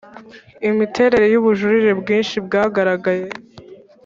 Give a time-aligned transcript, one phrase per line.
[0.69, 3.27] Imiterere y ubujurire bwinshi bwagaragaye